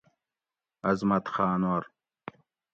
[0.89, 1.83] عظمت خاۤنور